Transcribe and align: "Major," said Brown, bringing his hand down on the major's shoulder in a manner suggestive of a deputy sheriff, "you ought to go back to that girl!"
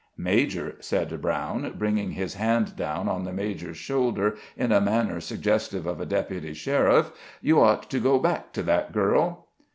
"Major," 0.17 0.77
said 0.79 1.21
Brown, 1.21 1.75
bringing 1.77 2.13
his 2.13 2.33
hand 2.33 2.75
down 2.75 3.07
on 3.07 3.23
the 3.23 3.31
major's 3.31 3.77
shoulder 3.77 4.35
in 4.57 4.71
a 4.71 4.81
manner 4.81 5.21
suggestive 5.21 5.85
of 5.85 6.01
a 6.01 6.07
deputy 6.07 6.55
sheriff, 6.55 7.11
"you 7.39 7.61
ought 7.61 7.87
to 7.91 7.99
go 7.99 8.17
back 8.17 8.51
to 8.53 8.63
that 8.63 8.93
girl!" 8.93 9.49